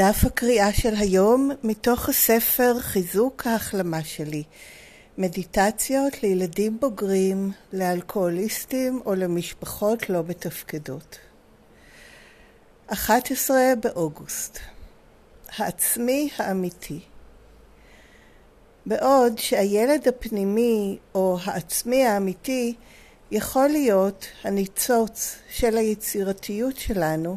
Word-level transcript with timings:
דף 0.00 0.24
הקריאה 0.24 0.72
של 0.72 0.94
היום 0.98 1.50
מתוך 1.62 2.08
הספר 2.08 2.80
חיזוק 2.80 3.46
ההחלמה 3.46 4.04
שלי. 4.04 4.42
מדיטציות 5.18 6.22
לילדים 6.22 6.80
בוגרים, 6.80 7.52
לאלכוהוליסטים 7.72 9.00
או 9.06 9.14
למשפחות 9.14 10.10
לא 10.10 10.22
מתפקדות. 10.28 11.18
11 12.86 13.58
באוגוסט. 13.82 14.58
העצמי 15.56 16.28
האמיתי. 16.36 17.00
בעוד 18.86 19.38
שהילד 19.38 20.08
הפנימי 20.08 20.98
או 21.14 21.38
העצמי 21.44 22.06
האמיתי 22.06 22.74
יכול 23.30 23.68
להיות 23.68 24.26
הניצוץ 24.44 25.36
של 25.50 25.76
היצירתיות 25.76 26.76
שלנו, 26.76 27.36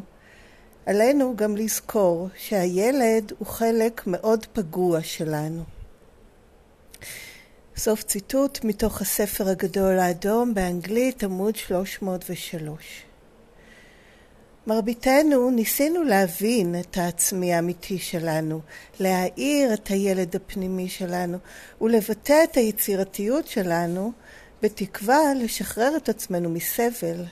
עלינו 0.86 1.36
גם 1.36 1.56
לזכור 1.56 2.28
שהילד 2.36 3.32
הוא 3.38 3.46
חלק 3.46 4.02
מאוד 4.06 4.46
פגוע 4.52 5.02
שלנו. 5.02 5.62
סוף 7.76 8.02
ציטוט 8.02 8.64
מתוך 8.64 9.00
הספר 9.00 9.48
הגדול 9.48 9.98
האדום 9.98 10.54
באנגלית 10.54 11.24
עמוד 11.24 11.56
303. 11.56 13.04
מרביתנו 14.66 15.50
ניסינו 15.50 16.02
להבין 16.02 16.80
את 16.80 16.96
העצמי 16.98 17.54
האמיתי 17.54 17.98
שלנו, 17.98 18.60
להאיר 19.00 19.74
את 19.74 19.86
הילד 19.88 20.36
הפנימי 20.36 20.88
שלנו 20.88 21.38
ולבטא 21.80 22.44
את 22.44 22.56
היצירתיות 22.56 23.46
שלנו 23.46 24.12
בתקווה 24.62 25.34
לשחרר 25.36 25.96
את 25.96 26.08
עצמנו 26.08 26.50
מסבל. 26.50 27.24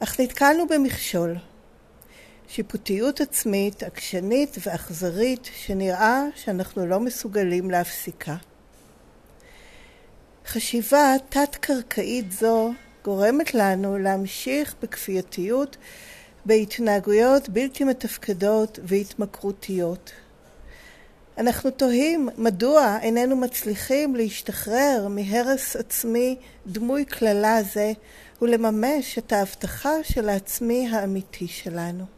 אך 0.00 0.20
נתקלנו 0.20 0.68
במכשול. 0.68 1.36
שיפוטיות 2.48 3.20
עצמית, 3.20 3.82
עקשנית 3.82 4.56
ואכזרית, 4.66 5.50
שנראה 5.54 6.22
שאנחנו 6.34 6.86
לא 6.86 7.00
מסוגלים 7.00 7.70
להפסיקה. 7.70 8.36
חשיבה 10.46 11.14
תת-קרקעית 11.28 12.32
זו 12.32 12.72
גורמת 13.04 13.54
לנו 13.54 13.98
להמשיך 13.98 14.74
בכפייתיות 14.82 15.76
בהתנהגויות 16.44 17.48
בלתי 17.48 17.84
מתפקדות 17.84 18.78
והתמכרותיות. 18.84 20.12
אנחנו 21.38 21.70
תוהים 21.70 22.28
מדוע 22.38 22.98
איננו 23.02 23.36
מצליחים 23.36 24.16
להשתחרר 24.16 25.08
מהרס 25.10 25.76
עצמי 25.76 26.36
דמוי 26.66 27.04
קללה 27.04 27.62
זה 27.62 27.92
ולממש 28.42 29.18
את 29.18 29.32
ההבטחה 29.32 29.92
של 30.02 30.28
העצמי 30.28 30.88
האמיתי 30.92 31.48
שלנו. 31.48 32.17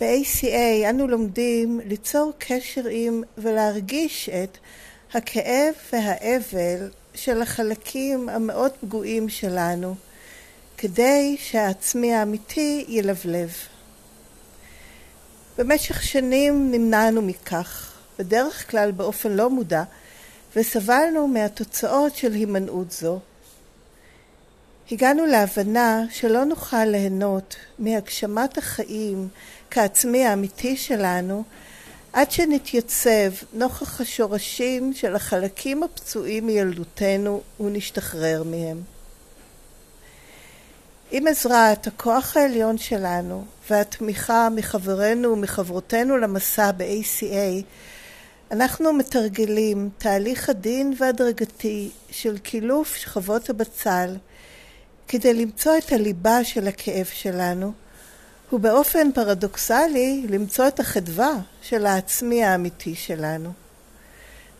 ב-ACA 0.00 0.90
אנו 0.90 1.08
לומדים 1.08 1.80
ליצור 1.86 2.32
קשר 2.38 2.82
עם 2.90 3.22
ולהרגיש 3.38 4.28
את 4.28 4.58
הכאב 5.14 5.74
והאבל 5.92 6.90
של 7.14 7.42
החלקים 7.42 8.28
המאוד 8.28 8.72
פגועים 8.80 9.28
שלנו, 9.28 9.94
כדי 10.78 11.36
שהעצמי 11.38 12.14
האמיתי 12.14 12.84
ילבלב. 12.88 13.52
במשך 15.58 16.02
שנים 16.02 16.70
נמנענו 16.70 17.22
מכך, 17.22 17.92
בדרך 18.18 18.70
כלל 18.70 18.90
באופן 18.90 19.32
לא 19.32 19.50
מודע, 19.50 19.82
וסבלנו 20.56 21.28
מהתוצאות 21.28 22.16
של 22.16 22.32
הימנעות 22.32 22.90
זו. 22.90 23.20
הגענו 24.90 25.26
להבנה 25.26 26.04
שלא 26.10 26.44
נוכל 26.44 26.84
ליהנות 26.84 27.56
מהגשמת 27.78 28.58
החיים 28.58 29.28
כעצמי 29.70 30.24
האמיתי 30.24 30.76
שלנו 30.76 31.44
עד 32.12 32.30
שנתייצב 32.30 33.30
נוכח 33.52 34.00
השורשים 34.00 34.92
של 34.92 35.16
החלקים 35.16 35.82
הפצועים 35.82 36.46
מילדותנו 36.46 37.40
ונשתחרר 37.60 38.42
מהם. 38.42 38.82
עם 41.10 41.26
עזרת 41.26 41.86
הכוח 41.86 42.36
העליון 42.36 42.78
שלנו 42.78 43.44
והתמיכה 43.70 44.48
מחברינו 44.50 45.32
ומחברותינו 45.32 46.16
למסע 46.16 46.70
ב-ACA, 46.72 47.64
אנחנו 48.50 48.92
מתרגלים 48.92 49.90
תהליך 49.98 50.48
עדין 50.48 50.94
והדרגתי 50.98 51.90
של 52.10 52.38
קילוף 52.38 52.96
שכבות 52.96 53.50
הבצל 53.50 54.16
כדי 55.08 55.34
למצוא 55.34 55.78
את 55.78 55.92
הליבה 55.92 56.44
של 56.44 56.68
הכאב 56.68 57.06
שלנו 57.06 57.72
ובאופן 58.52 59.12
פרדוקסלי 59.12 60.26
למצוא 60.28 60.68
את 60.68 60.80
החדווה 60.80 61.32
של 61.62 61.86
העצמי 61.86 62.44
האמיתי 62.44 62.94
שלנו. 62.94 63.52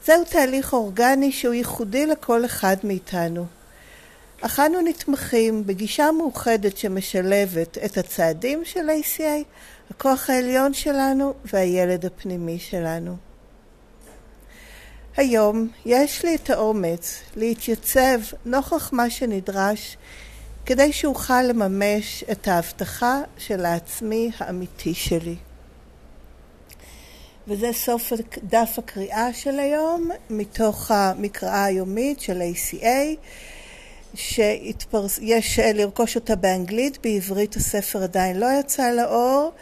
זהו 0.06 0.24
תהליך 0.24 0.72
אורגני 0.72 1.32
שהוא 1.32 1.54
ייחודי 1.54 2.06
לכל 2.06 2.44
אחד 2.44 2.76
מאיתנו. 2.84 3.46
אך 4.40 4.60
אנו 4.60 4.80
נתמכים 4.80 5.66
בגישה 5.66 6.10
מאוחדת 6.12 6.76
שמשלבת 6.76 7.78
את 7.84 7.98
הצעדים 7.98 8.64
של 8.64 8.90
ACA, 8.90 9.44
הכוח 9.90 10.30
העליון 10.30 10.74
שלנו 10.74 11.34
והילד 11.44 12.06
הפנימי 12.06 12.58
שלנו. 12.58 13.16
היום 15.16 15.68
יש 15.86 16.24
לי 16.24 16.34
את 16.34 16.50
האומץ 16.50 17.20
להתייצב 17.36 18.18
נוכח 18.44 18.92
מה 18.92 19.10
שנדרש 19.10 19.96
כדי 20.66 20.92
שאוכל 20.92 21.42
לממש 21.42 22.24
את 22.32 22.48
ההבטחה 22.48 23.20
של 23.38 23.64
העצמי 23.64 24.30
האמיתי 24.38 24.94
שלי. 24.94 25.36
וזה 27.48 27.72
סוף 27.72 28.12
דף 28.42 28.78
הקריאה 28.78 29.32
של 29.32 29.58
היום 29.58 30.10
מתוך 30.30 30.90
המקראה 30.90 31.64
היומית 31.64 32.20
של 32.20 32.42
ACA 32.42 33.16
שיש 34.14 35.58
לרכוש 35.58 36.16
אותה 36.16 36.36
באנגלית, 36.36 36.98
בעברית 37.02 37.56
הספר 37.56 38.02
עדיין 38.02 38.40
לא 38.40 38.46
יצא 38.60 38.90
לאור. 38.90 39.52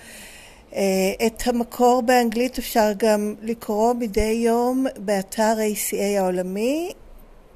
אה, 0.74 0.80
את 1.26 1.42
המקור 1.46 2.02
באנגלית 2.02 2.58
אפשר 2.58 2.92
גם 2.96 3.34
לקרוא 3.42 3.94
מדי 3.94 4.42
יום 4.44 4.86
באתר 4.98 5.54
ACA 5.74 6.18
העולמי, 6.18 6.92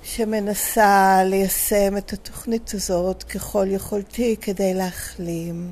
שמנסה 0.03 1.21
ליישם 1.25 1.97
את 1.97 2.13
התוכנית 2.13 2.71
הזאת 2.73 3.23
ככל 3.23 3.65
יכולתי 3.69 4.35
כדי 4.41 4.73
להחלים. 4.73 5.71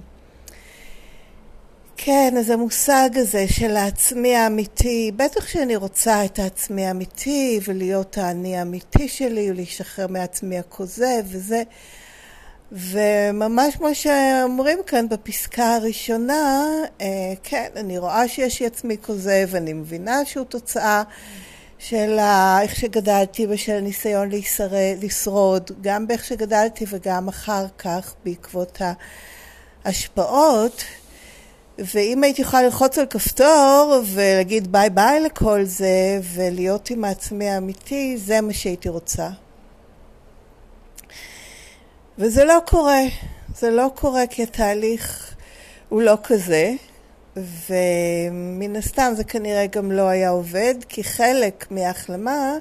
כן, 1.97 2.33
אז 2.39 2.49
המושג 2.49 3.09
הזה 3.13 3.45
של 3.47 3.75
העצמי 3.75 4.35
האמיתי, 4.35 5.11
בטח 5.15 5.47
שאני 5.47 5.75
רוצה 5.75 6.25
את 6.25 6.39
העצמי 6.39 6.85
האמיתי 6.85 7.59
ולהיות 7.67 8.17
האני 8.17 8.57
האמיתי 8.57 9.07
שלי 9.07 9.51
ולהישחרר 9.51 10.07
מעצמי 10.07 10.59
הכוזב 10.59 11.23
וזה, 11.25 11.63
וממש 12.71 13.75
כמו 13.75 13.95
שאומרים 13.95 14.79
כאן 14.87 15.09
בפסקה 15.09 15.75
הראשונה, 15.75 16.65
אה, 17.01 17.33
כן, 17.43 17.67
אני 17.75 17.97
רואה 17.97 18.27
שיש 18.27 18.59
לי 18.59 18.65
עצמי 18.65 18.97
כוזב, 19.01 19.55
אני 19.55 19.73
מבינה 19.73 20.25
שהוא 20.25 20.45
תוצאה 20.45 21.03
של 21.79 22.17
איך 22.61 22.75
שגדלתי 22.75 23.47
ושל 23.49 23.71
הניסיון 23.71 24.29
להישרד, 24.29 24.97
לשרוד, 25.01 25.71
גם 25.81 26.07
באיך 26.07 26.23
שגדלתי 26.23 26.85
וגם 26.89 27.27
אחר 27.27 27.65
כך 27.77 28.13
בעקבות 28.25 28.81
ההשפעות. 29.85 30.83
ואם 31.77 32.23
הייתי 32.23 32.41
יכולה 32.41 32.63
ללחוץ 32.63 32.97
על 32.97 33.05
כפתור 33.05 34.01
ולהגיד 34.13 34.71
ביי 34.71 34.89
ביי 34.89 35.19
לכל 35.19 35.63
זה 35.63 36.19
ולהיות 36.33 36.89
עם 36.89 37.03
העצמי 37.03 37.49
האמיתי, 37.49 38.17
זה 38.17 38.41
מה 38.41 38.53
שהייתי 38.53 38.89
רוצה. 38.89 39.29
וזה 42.17 42.45
לא 42.45 42.59
קורה. 42.65 43.01
זה 43.59 43.69
לא 43.69 43.87
קורה 43.95 44.27
כי 44.27 44.43
התהליך 44.43 45.35
הוא 45.89 46.01
לא 46.01 46.17
כזה, 46.23 46.73
ומן 47.35 48.75
הסתם 48.75 49.13
זה 49.15 49.23
כנראה 49.23 49.65
גם 49.65 49.91
לא 49.91 50.07
היה 50.09 50.29
עובד, 50.29 50.75
כי 50.89 51.03
חלק 51.03 51.65
מההחלמה 51.71 52.57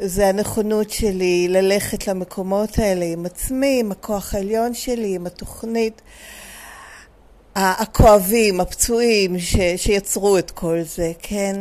זה 0.00 0.26
הנכונות 0.26 0.90
שלי 0.90 1.48
ללכת 1.48 2.06
למקומות 2.06 2.78
האלה 2.78 3.04
עם 3.04 3.26
עצמי, 3.26 3.80
עם 3.80 3.92
הכוח 3.92 4.34
העליון 4.34 4.74
שלי, 4.74 5.14
עם 5.14 5.26
התוכנית. 5.26 6.02
הכואבים, 7.54 8.60
הפצועים 8.60 9.38
ש, 9.38 9.56
שיצרו 9.76 10.38
את 10.38 10.50
כל 10.50 10.82
זה, 10.82 11.12
כן? 11.18 11.56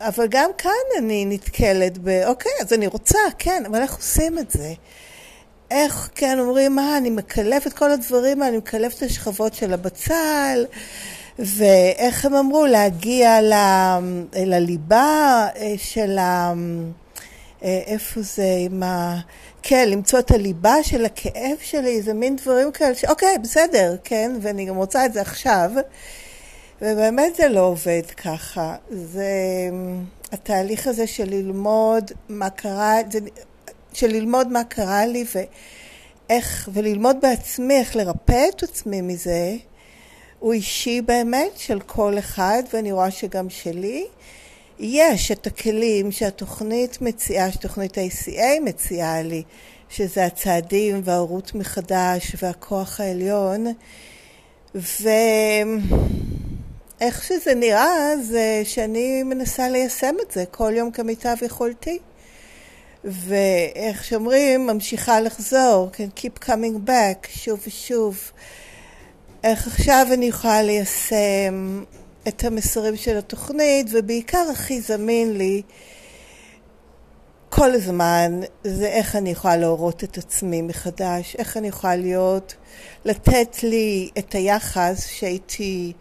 אבל 0.00 0.26
גם 0.30 0.50
כאן 0.58 0.70
אני 0.98 1.24
נתקלת 1.24 1.98
ב... 1.98 2.22
אוקיי, 2.26 2.52
אז 2.60 2.72
אני 2.72 2.86
רוצה, 2.86 3.18
כן, 3.38 3.62
אבל 3.66 3.82
איך 3.82 3.96
עושים 3.96 4.38
את 4.38 4.50
זה? 4.50 4.72
איך, 5.70 6.10
כן, 6.14 6.38
אומרים, 6.38 6.74
מה, 6.74 6.96
אני 6.96 7.10
מקלף 7.10 7.66
את 7.66 7.72
כל 7.72 7.90
הדברים 7.90 8.42
אני 8.42 8.56
מקלף 8.56 8.94
את 8.94 9.02
השכבות 9.02 9.54
של 9.54 9.72
הבצל, 9.72 10.66
ואיך 11.38 12.24
הם 12.24 12.34
אמרו, 12.34 12.66
להגיע 12.66 13.42
ל, 13.42 13.54
לליבה 14.36 15.46
אה, 15.56 15.74
של 15.76 16.18
ה... 16.18 16.52
אה, 17.64 17.80
איפה 17.86 18.20
זה, 18.22 18.56
עם 18.58 18.82
ה... 18.82 19.20
כן, 19.62 19.88
למצוא 19.88 20.18
את 20.18 20.30
הליבה 20.30 20.74
של 20.82 21.04
הכאב 21.04 21.56
שלי, 21.62 22.02
זה 22.02 22.14
מין 22.14 22.36
דברים 22.36 22.72
כאלה 22.72 22.94
ש... 22.94 23.04
אוקיי, 23.04 23.38
בסדר, 23.38 23.96
כן, 24.04 24.32
ואני 24.40 24.64
גם 24.64 24.76
רוצה 24.76 25.06
את 25.06 25.12
זה 25.12 25.20
עכשיו, 25.20 25.70
ובאמת 26.82 27.36
זה 27.36 27.48
לא 27.48 27.60
עובד 27.60 28.02
ככה. 28.16 28.76
זה 28.90 29.30
התהליך 30.32 30.86
הזה 30.86 31.06
של 31.06 31.24
ללמוד 31.30 32.12
מה 32.28 32.50
קרה, 32.50 32.96
זה... 33.10 33.18
של 33.98 34.06
ללמוד 34.06 34.48
מה 34.48 34.64
קרה 34.64 35.06
לי 35.06 35.24
ואיך, 35.34 36.68
וללמוד 36.72 37.16
בעצמי 37.22 37.78
איך 37.78 37.96
לרפא 37.96 38.44
את 38.48 38.62
עצמי 38.62 39.00
מזה, 39.00 39.56
הוא 40.38 40.52
אישי 40.52 41.00
באמת 41.00 41.52
של 41.56 41.80
כל 41.80 42.18
אחד, 42.18 42.62
ואני 42.72 42.92
רואה 42.92 43.10
שגם 43.10 43.50
שלי. 43.50 44.06
יש 44.78 45.30
את 45.30 45.46
הכלים 45.46 46.12
שהתוכנית 46.12 47.00
מציעה, 47.00 47.52
שתוכנית 47.52 47.98
ה-ACA 47.98 48.60
מציעה 48.64 49.22
לי, 49.22 49.42
שזה 49.88 50.24
הצעדים 50.24 51.00
וההורות 51.04 51.54
מחדש 51.54 52.36
והכוח 52.42 53.00
העליון, 53.00 53.66
ואיך 54.74 55.04
שזה 57.24 57.54
נראה 57.54 58.16
זה 58.22 58.62
שאני 58.64 59.22
מנסה 59.22 59.68
ליישם 59.68 60.14
את 60.26 60.30
זה 60.30 60.44
כל 60.50 60.72
יום 60.76 60.90
כמיטב 60.90 61.36
יכולתי. 61.42 61.98
ואיך 63.10 64.04
שאומרים, 64.04 64.66
ממשיכה 64.66 65.20
לחזור, 65.20 65.88
כן, 65.92 66.08
keep 66.16 66.44
coming 66.44 66.88
back, 66.88 67.28
שוב 67.28 67.60
ושוב. 67.66 68.30
איך 69.44 69.66
עכשיו 69.66 70.06
אני 70.12 70.26
יכולה 70.26 70.62
ליישם 70.62 71.84
את 72.28 72.44
המסרים 72.44 72.96
של 72.96 73.18
התוכנית, 73.18 73.86
ובעיקר 73.92 74.46
הכי 74.52 74.80
זמין 74.80 75.38
לי 75.38 75.62
כל 77.48 77.70
הזמן 77.70 78.40
זה 78.64 78.86
איך 78.86 79.16
אני 79.16 79.30
יכולה 79.30 79.56
להורות 79.56 80.04
את 80.04 80.18
עצמי 80.18 80.62
מחדש, 80.62 81.36
איך 81.36 81.56
אני 81.56 81.68
יכולה 81.68 81.96
להיות, 81.96 82.54
לתת 83.04 83.62
לי 83.62 84.10
את 84.18 84.32
היחס 84.32 85.06
שהייתי 85.06 85.92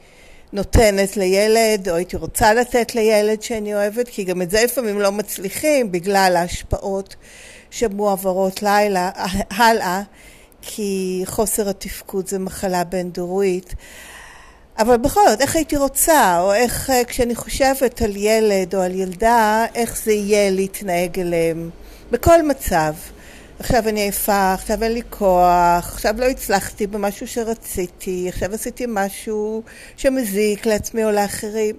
נותנת 0.54 1.18
לילד, 1.18 1.90
או 1.90 1.96
הייתי 1.96 2.16
רוצה 2.16 2.54
לתת 2.54 2.96
לילד 2.96 3.42
שאני 3.42 3.76
אוהבת, 3.76 4.08
כי 4.08 4.24
גם 4.24 4.42
את 4.42 4.52
זה 4.52 4.64
לפעמים 4.64 5.00
לא 5.00 5.12
מצליחים 5.12 5.92
בגלל 5.92 6.36
ההשפעות 6.38 7.16
שמועברות 7.72 8.64
לילה, 8.64 9.12
הלאה, 9.50 10.02
כי 10.62 11.24
חוסר 11.26 11.70
התפקוד 11.70 12.28
זה 12.28 12.40
מחלה 12.40 12.84
בין-דורית. 12.84 13.74
אבל 14.80 14.98
בכל 14.98 15.22
זאת, 15.30 15.42
איך 15.42 15.56
הייתי 15.56 15.78
רוצה, 15.78 16.40
או 16.40 16.54
איך 16.54 16.90
אה, 16.90 17.04
כשאני 17.04 17.36
חושבת 17.36 18.02
על 18.02 18.16
ילד 18.16 18.76
או 18.76 18.82
על 18.82 18.96
ילדה, 18.96 19.66
איך 19.76 19.98
זה 20.04 20.12
יהיה 20.12 20.52
להתנהג 20.52 21.20
אליהם, 21.20 21.70
בכל 22.12 22.48
מצב. 22.48 22.94
עכשיו 23.60 23.90
אני 23.90 24.02
עייפה, 24.02 24.54
עכשיו 24.54 24.84
אין 24.84 24.92
לי 24.94 25.02
כוח, 25.10 25.94
עכשיו 25.94 26.16
לא 26.18 26.26
הצלחתי 26.26 26.88
במשהו 26.88 27.28
שרציתי, 27.28 28.26
עכשיו 28.30 28.54
עשיתי 28.54 28.86
משהו 28.88 29.64
שמזיק 29.98 30.66
לעצמי 30.66 31.06
או 31.06 31.12
לאחרים. 31.12 31.76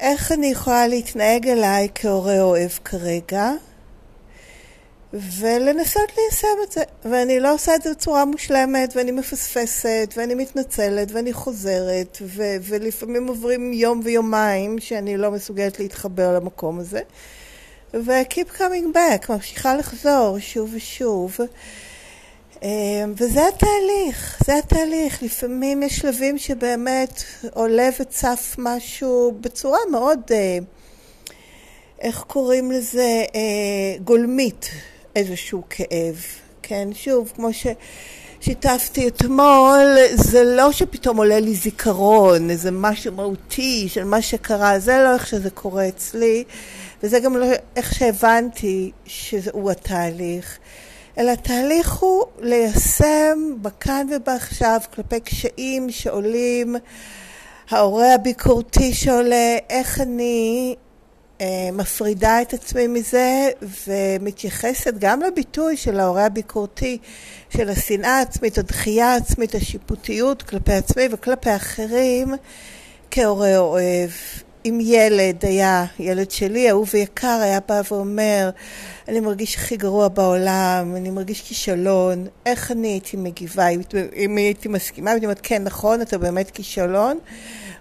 איך 0.00 0.32
אני 0.32 0.46
יכולה 0.46 0.86
להתנהג 0.86 1.48
אליי 1.48 1.88
כהורה 1.94 2.40
אוהב 2.40 2.70
כרגע? 2.84 3.50
ולנסות 5.12 6.10
ליישם 6.18 6.48
את 6.66 6.72
זה. 6.72 6.82
ואני 7.04 7.40
לא 7.40 7.54
עושה 7.54 7.74
את 7.74 7.82
זה 7.82 7.90
בצורה 7.90 8.24
מושלמת, 8.24 8.96
ואני 8.96 9.10
מפספסת, 9.10 10.14
ואני 10.16 10.34
מתנצלת, 10.34 11.12
ואני 11.12 11.32
חוזרת, 11.32 12.18
ו- 12.22 12.56
ולפעמים 12.62 13.26
עוברים 13.26 13.72
יום 13.72 14.00
ויומיים 14.04 14.78
שאני 14.78 15.16
לא 15.16 15.30
מסוגלת 15.30 15.78
להתחבר 15.78 16.34
למקום 16.34 16.78
הזה. 16.78 17.00
ו-keep 17.94 18.58
coming 18.58 18.94
back, 18.94 19.32
ממשיכה 19.32 19.76
לחזור 19.76 20.38
שוב 20.38 20.70
ושוב. 20.74 21.36
אמ, 22.62 23.14
וזה 23.16 23.40
התהליך, 23.48 24.42
זה 24.46 24.58
התהליך. 24.58 25.22
לפעמים 25.22 25.82
יש 25.82 25.96
שלבים 25.96 26.38
שבאמת 26.38 27.22
עולה 27.54 27.88
וצף 28.00 28.54
משהו 28.58 29.34
בצורה 29.40 29.78
מאוד, 29.90 30.20
אה, 30.30 30.58
איך 32.00 32.24
קוראים 32.26 32.72
לזה, 32.72 33.24
אה, 33.34 33.98
גולמית. 34.04 34.70
איזשהו 35.16 35.62
כאב, 35.70 36.24
כן? 36.62 36.88
שוב, 36.92 37.32
כמו 37.36 37.48
ששיתפתי 38.40 39.08
אתמול, 39.08 39.96
זה 40.14 40.44
לא 40.44 40.72
שפתאום 40.72 41.16
עולה 41.16 41.40
לי 41.40 41.54
זיכרון, 41.54 42.50
איזה 42.50 42.70
משהו 42.70 43.12
מהותי 43.12 43.88
של 43.88 44.04
מה 44.04 44.22
שקרה, 44.22 44.78
זה 44.78 44.98
לא 44.98 45.14
איך 45.14 45.26
שזה 45.26 45.50
קורה 45.50 45.88
אצלי, 45.88 46.44
וזה 47.02 47.20
גם 47.20 47.36
לא 47.36 47.46
איך 47.76 47.94
שהבנתי 47.94 48.90
שהוא 49.04 49.70
התהליך. 49.70 50.58
אלא 51.18 51.30
התהליך 51.30 51.92
הוא 51.92 52.24
ליישם 52.40 53.38
בכאן 53.62 54.06
ובעכשיו 54.16 54.80
כלפי 54.94 55.20
קשיים 55.20 55.90
שעולים, 55.90 56.76
ההורה 57.70 58.14
הביקורתי 58.14 58.94
שעולה, 58.94 59.56
איך 59.70 60.00
אני 60.00 60.74
מפרידה 61.72 62.42
את 62.42 62.54
עצמי 62.54 62.86
מזה 62.86 63.48
ומתייחסת 63.86 64.94
גם 64.98 65.20
לביטוי 65.20 65.76
של 65.76 66.00
ההורה 66.00 66.26
הביקורתי, 66.26 66.98
של 67.50 67.68
השנאה 67.68 68.18
העצמית, 68.18 68.58
הדחייה 68.58 69.12
העצמית, 69.12 69.54
השיפוטיות 69.54 70.42
כלפי 70.42 70.72
עצמי 70.72 71.02
וכלפי 71.10 71.56
אחרים 71.56 72.34
כהורה 73.10 73.58
אוהב. 73.58 74.10
אם 74.64 74.78
ילד 74.82 75.44
היה, 75.44 75.84
ילד 75.98 76.30
שלי, 76.30 76.70
אהוב 76.70 76.90
ויקר, 76.94 77.38
היה 77.42 77.60
בא 77.68 77.82
ואומר, 77.90 78.50
אני 79.08 79.20
מרגיש 79.20 79.56
הכי 79.56 79.76
גרוע 79.76 80.08
בעולם, 80.08 80.96
אני 80.96 81.10
מרגיש 81.10 81.40
כישלון, 81.40 82.26
איך 82.46 82.70
אני 82.70 82.88
הייתי 82.88 83.16
מגיבה? 83.16 83.68
אם 84.16 84.36
הייתי 84.36 84.68
מסכימה, 84.68 85.10
הייתי 85.10 85.26
אומרת, 85.26 85.40
כן, 85.42 85.64
נכון, 85.64 86.02
אתה 86.02 86.18
באמת 86.18 86.50
כישלון. 86.50 87.18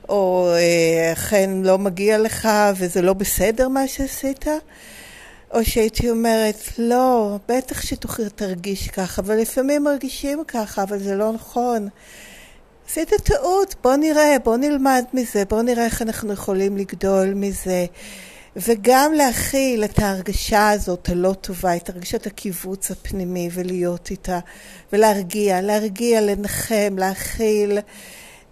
או 0.10 0.52
אה, 0.54 1.14
אכן 1.14 1.50
לא 1.64 1.78
מגיע 1.78 2.18
לך 2.18 2.50
וזה 2.76 3.02
לא 3.02 3.14
בסדר 3.14 3.68
מה 3.68 3.88
שעשית, 3.88 4.46
או 5.54 5.66
שהייתי 5.66 6.10
אומרת, 6.10 6.56
לא, 6.78 7.38
בטח 7.50 7.82
שתרגיש 7.82 8.88
ככה, 8.88 9.22
אבל 9.22 9.36
לפעמים 9.36 9.84
מרגישים 9.84 10.44
ככה, 10.48 10.84
אבל 10.84 11.00
זה 11.00 11.16
לא 11.16 11.32
נכון. 11.32 11.90
עשית 12.92 13.14
טעות, 13.14 13.76
בוא 13.84 13.96
נראה, 13.96 14.36
בוא 14.44 14.58
נלמד 14.58 15.04
מזה, 15.14 15.44
בוא 15.46 15.62
נראה 15.62 15.86
איך 15.86 16.02
אנחנו 16.02 16.34
יכולים 16.34 16.78
לגדול 16.78 17.34
מזה. 17.34 17.86
וגם 18.56 19.14
להכיל 19.14 19.84
את 19.84 20.00
ההרגשה 20.00 20.70
הזאת 20.70 21.10
הלא 21.10 21.34
טובה, 21.42 21.76
את 21.76 21.90
הרגשת 21.90 22.28
הקיבוץ 22.28 22.92
הפנימי 22.92 23.50
ולהיות 23.54 24.12
איתה, 24.12 24.40
ולהרגיע, 24.94 25.62
להרגיע, 25.62 26.22
לנחם, 26.22 26.96
להכיל. 26.98 27.80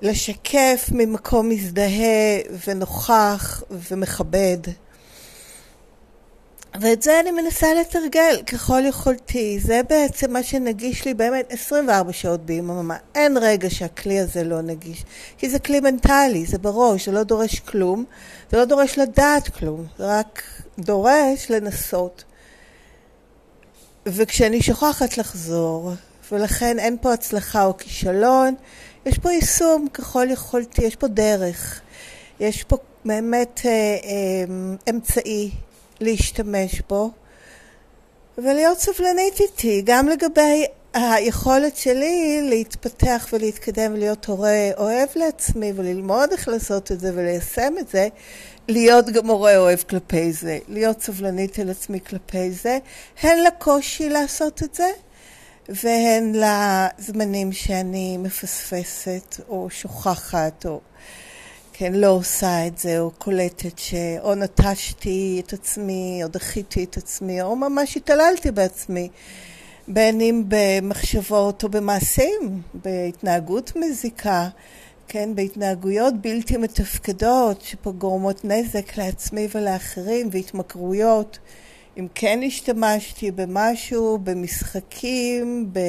לשקף 0.02 0.90
ממקום 0.92 1.50
מזדהה 1.50 2.38
ונוכח 2.68 3.64
ומכבד. 3.72 4.58
ואת 6.82 7.02
זה 7.02 7.20
אני 7.20 7.32
מנסה 7.32 7.74
לתרגל 7.74 8.42
ככל 8.48 8.82
יכולתי. 8.86 9.60
זה 9.60 9.82
בעצם 9.90 10.34
מה 10.34 10.44
שנגיש 10.44 11.06
לי 11.06 11.14
באמת 11.14 11.52
24 11.52 12.14
שעות 12.14 12.46
ביממה. 12.46 12.98
אין 13.16 13.38
רגע 13.38 13.70
שהכלי 13.70 14.20
הזה 14.20 14.44
לא 14.44 14.62
נגיש. 14.62 15.04
כי 15.38 15.50
זה 15.50 15.60
כלי 15.60 15.80
מנטלי, 15.80 16.46
זה 16.46 16.58
בראש, 16.58 17.06
זה 17.06 17.12
לא 17.12 17.24
דורש 17.24 17.60
כלום. 17.60 18.06
זה 18.52 18.58
לא 18.58 18.66
דורש 18.66 18.98
לדעת 18.98 19.50
כלום, 19.50 19.86
זה 19.98 20.20
רק 20.20 20.44
דורש 20.80 21.50
לנסות. 21.52 22.24
וכשאני 24.06 24.62
שוכחת 24.62 25.18
לחזור, 25.18 25.94
ולכן 26.32 26.80
אין 26.80 26.98
פה 27.02 27.14
הצלחה 27.14 27.66
או 27.66 27.78
כישלון, 27.78 28.56
יש 29.06 29.18
פה 29.18 29.32
יישום 29.32 29.88
ככל 29.94 30.28
יכולתי, 30.30 30.82
יש 30.82 30.96
פה 30.96 31.08
דרך. 31.08 31.82
יש 32.40 32.64
פה 32.64 32.78
באמת 33.06 33.62
אה, 33.66 33.72
אה, 33.72 34.44
אמצעי 34.90 35.52
להשתמש 36.02 36.82
בו 36.90 37.12
ולהיות 38.38 38.80
סבלנית 38.80 39.40
איתי, 39.40 39.82
גם 39.86 40.08
לגבי 40.08 40.66
היכולת 40.94 41.78
שלי 41.78 42.40
להתפתח 42.50 43.28
ולהתקדם 43.34 43.94
ולהיות 43.94 44.26
הורה 44.26 44.70
אוהב 44.78 45.10
לעצמי 45.16 45.74
וללמוד 45.76 46.32
איך 46.32 46.48
לעשות 46.48 46.92
את 46.92 47.00
זה 47.00 47.12
וליישם 47.16 47.74
את 47.80 47.88
זה, 47.88 48.08
להיות 48.68 49.10
גם 49.10 49.28
הורה 49.28 49.58
אוהב 49.58 49.80
כלפי 49.80 50.34
זה, 50.34 50.60
להיות 50.68 51.02
סבלנית 51.02 51.60
אל 51.60 51.70
עצמי 51.70 52.00
כלפי 52.00 52.52
זה, 52.52 52.78
הן 53.22 53.44
לקושי 53.44 54.10
לעשות 54.10 54.64
את 54.64 54.76
זה 54.76 54.92
והן 55.70 56.34
לזמנים 56.36 57.52
שאני 57.52 58.18
מפספסת 58.18 59.36
או 59.50 59.70
שוכחת 59.70 60.66
או 60.66 60.80
כן, 61.80 61.94
לא 61.94 62.08
עושה 62.08 62.68
את 62.68 62.78
זה, 62.78 63.00
או 63.00 63.12
קולטת 63.18 63.80
שאו 63.80 64.36
נטשתי 64.36 65.42
את 65.46 65.54
עצמי, 65.54 66.20
או 66.24 66.28
דחיתי 66.28 66.84
את 66.84 66.98
עצמי, 66.98 67.42
או 67.42 67.56
ממש 67.56 67.98
התעללתי 67.98 68.52
בעצמי, 68.52 69.10
בין 69.88 70.22
אם 70.22 70.44
במחשבות 70.48 71.64
או 71.64 71.70
במעשים, 71.70 72.62
בהתנהגות 72.74 73.76
מזיקה, 73.76 74.50
כן, 75.08 75.36
בהתנהגויות 75.36 76.14
בלתי 76.22 76.58
מתפקדות 76.58 77.62
שגורמות 77.62 78.46
נזק 78.46 78.98
לעצמי 78.98 79.48
ולאחרים, 79.56 80.30
והתמכרויות. 80.32 81.40
אם 82.00 82.08
כן 82.16 82.40
השתמשתי 82.48 83.32
במשהו, 83.32 84.18
במשחקים, 84.24 85.70
ב... 85.74 85.80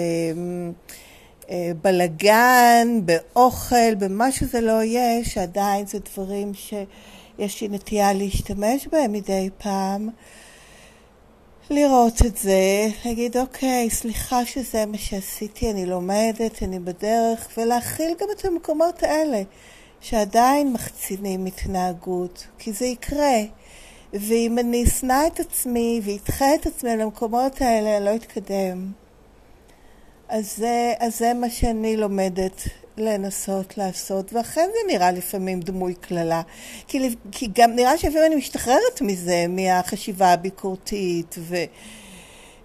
אה, 1.50 1.70
בלגן, 1.82 3.00
באוכל, 3.04 3.94
במה 3.94 4.32
שזה 4.32 4.60
לא 4.60 4.82
יהיה, 4.82 5.24
שעדיין 5.24 5.86
זה 5.86 5.98
דברים 5.98 6.52
שיש 6.54 7.60
לי 7.60 7.68
נטייה 7.68 8.12
להשתמש 8.12 8.86
בהם 8.86 9.12
מדי 9.12 9.50
פעם. 9.58 10.08
לראות 11.70 12.22
את 12.26 12.36
זה, 12.36 12.88
להגיד 13.04 13.36
אוקיי, 13.36 13.90
סליחה 13.90 14.44
שזה 14.44 14.86
מה 14.86 14.98
שעשיתי, 14.98 15.70
אני 15.70 15.86
לומדת, 15.86 16.62
אני 16.62 16.78
בדרך, 16.78 17.48
ולהכיל 17.56 18.14
גם 18.20 18.28
את 18.36 18.44
המקומות 18.44 19.02
האלה 19.02 19.42
שעדיין 20.00 20.72
מחצינים 20.72 21.46
התנהגות, 21.46 22.46
כי 22.58 22.72
זה 22.72 22.84
יקרה. 22.84 23.38
ואם 24.12 24.58
אני 24.58 24.84
אשנא 24.84 25.26
את 25.26 25.40
עצמי 25.40 26.00
ואדחה 26.04 26.54
את 26.54 26.66
עצמי 26.66 26.96
למקומות 26.96 27.62
האלה, 27.62 27.96
אני 27.96 28.04
לא 28.04 28.14
אתקדם. 28.14 28.92
אז 30.28 30.64
אז 30.98 31.18
זה 31.18 31.34
מה 31.34 31.50
שאני 31.50 31.96
לומדת 31.96 32.62
לנסות 32.96 33.78
לעשות, 33.78 34.32
ואכן 34.32 34.68
זה 34.72 34.92
נראה 34.92 35.12
לפעמים 35.12 35.60
דמוי 35.60 35.94
קללה. 35.94 36.42
כי, 36.88 37.14
כי 37.32 37.48
גם 37.54 37.70
נראה 37.76 37.98
שלפעמים 37.98 38.26
אני 38.26 38.36
משתחררת 38.36 39.00
מזה, 39.00 39.46
מהחשיבה 39.48 40.32
הביקורתית, 40.32 41.36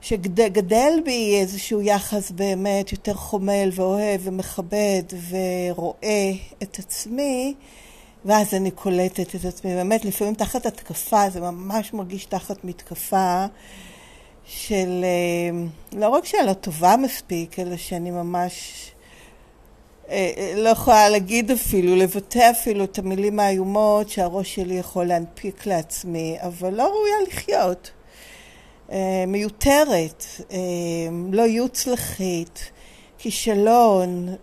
ושגדל 0.02 1.00
בי 1.06 1.40
איזשהו 1.42 1.82
יחס 1.82 2.32
באמת 2.32 2.92
יותר 2.92 3.14
חומל 3.14 3.70
ואוהב 3.74 4.22
ומכבד 4.24 5.04
ורואה 5.30 6.32
את 6.64 6.80
עצמי, 6.80 7.54
ואז 8.26 8.54
אני 8.54 8.72
קולטת 8.72 9.36
את 9.36 9.46
עצמי. 9.46 9.76
באמת, 9.76 10.06
לפעמים 10.06 10.34
תחת 10.34 10.66
התקפה, 10.66 11.30
זה 11.30 11.42
ממש 11.42 11.94
מרגיש 11.94 12.26
תחת 12.26 12.64
מתקפה. 12.64 13.46
של 14.46 15.04
אה, 15.04 15.66
לא 16.00 16.10
רק 16.10 16.26
שאני 16.26 16.48
לא 16.48 16.54
טובה 16.54 16.96
מספיק, 16.98 17.60
אלא 17.60 17.78
שאני 17.78 18.12
ממש 18.12 18.72
אה, 20.10 20.32
אה, 20.38 20.54
לא 20.56 20.70
יכולה 20.70 21.10
להגיד 21.10 21.52
אפילו, 21.52 21.96
לבטא 21.96 22.52
אפילו 22.52 22.84
את 22.84 23.00
המילים 23.00 23.40
האיומות 23.40 24.10
שהראש 24.10 24.56
שלי 24.56 24.76
יכול 24.76 25.06
להנפיק 25.06 25.66
לעצמי, 25.66 26.38
אבל 26.42 26.74
לא 26.74 26.84
ראויה 26.84 27.16
לחיות. 27.28 27.92
מיותרת, 29.28 30.26
לא 31.32 31.42
יוצלחית, 31.42 32.72
כישלון. 33.18 34.36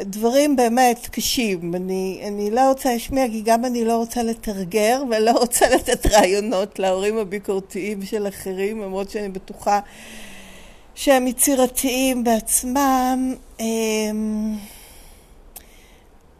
דברים 0.00 0.56
באמת 0.56 1.08
קשים. 1.10 1.74
אני, 1.74 2.22
אני 2.26 2.50
לא 2.50 2.68
רוצה 2.68 2.92
להשמיע, 2.92 3.28
כי 3.28 3.42
גם 3.44 3.64
אני 3.64 3.84
לא 3.84 3.96
רוצה 3.96 4.22
לתרגר 4.22 5.02
ולא 5.10 5.30
רוצה 5.30 5.68
לתת 5.74 6.06
רעיונות 6.06 6.78
להורים 6.78 7.18
הביקורתיים 7.18 8.02
של 8.02 8.28
אחרים, 8.28 8.80
למרות 8.80 9.10
שאני 9.10 9.28
בטוחה 9.28 9.80
שהם 10.94 11.26
יצירתיים 11.26 12.24
בעצמם. 12.24 13.34
אמ, 13.60 14.54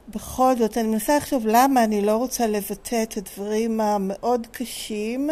בכל 0.08 0.54
זאת, 0.58 0.78
אני 0.78 0.88
מנסה 0.88 1.16
לחשוב 1.16 1.46
למה 1.46 1.84
אני 1.84 2.02
לא 2.02 2.16
רוצה 2.16 2.46
לבטא 2.46 3.02
את 3.02 3.16
הדברים 3.16 3.80
המאוד 3.80 4.46
קשים. 4.52 5.30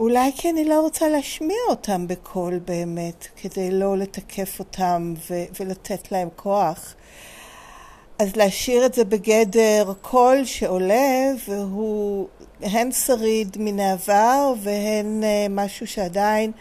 אולי 0.00 0.30
כי 0.36 0.50
אני 0.50 0.64
לא 0.64 0.80
רוצה 0.80 1.08
להשמיע 1.08 1.58
אותם 1.68 2.08
בקול 2.08 2.58
באמת, 2.58 3.26
כדי 3.36 3.70
לא 3.70 3.96
לתקף 3.98 4.58
אותם 4.58 5.14
ו- 5.30 5.44
ולתת 5.60 6.12
להם 6.12 6.28
כוח. 6.36 6.94
אז 8.18 8.36
להשאיר 8.36 8.86
את 8.86 8.94
זה 8.94 9.04
בגדר 9.04 9.92
קול 10.00 10.44
שעולה 10.44 11.32
והוא 11.48 12.28
הן 12.60 12.92
שריד 12.92 13.56
מן 13.60 13.80
העבר 13.80 14.54
והן 14.62 15.22
uh, 15.22 15.50
משהו 15.50 15.86
שעדיין 15.86 16.52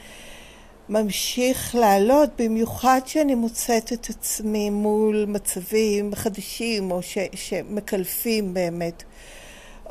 ממשיך 0.89 1.75
לעלות, 1.75 2.29
במיוחד 2.37 3.01
שאני 3.05 3.35
מוצאת 3.35 3.93
את 3.93 4.09
עצמי 4.09 4.69
מול 4.69 5.25
מצבים 5.27 6.15
חדשים 6.15 6.91
או 6.91 7.01
ש- 7.01 7.17
שמקלפים 7.33 8.53
באמת 8.53 9.03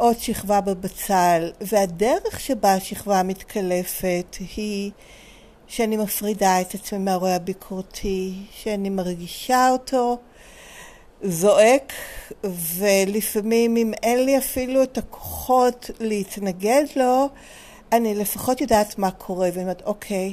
עוד 0.01 0.19
שכבה 0.19 0.61
בבצל, 0.61 1.51
והדרך 1.61 2.41
שבה 2.41 2.75
השכבה 2.75 3.23
מתקלפת 3.23 4.37
היא 4.57 4.91
שאני 5.67 5.97
מפרידה 5.97 6.61
את 6.61 6.75
עצמי 6.75 6.99
מהרואה 6.99 7.35
הביקורתי, 7.37 8.35
שאני 8.53 8.91
מרגישה 8.91 9.69
אותו 9.71 10.19
זועק, 11.23 11.93
ולפעמים 12.77 13.77
אם 13.77 13.93
אין 14.03 14.25
לי 14.25 14.39
אפילו 14.39 14.83
את 14.83 14.99
הכוחות 14.99 15.91
להתנגד 16.01 16.85
לו, 16.97 17.29
אני 17.93 18.15
לפחות 18.15 18.61
יודעת 18.61 18.99
מה 18.99 19.11
קורה, 19.11 19.49
ואני 19.53 19.63
אומרת, 19.63 19.83
אוקיי, 19.87 20.33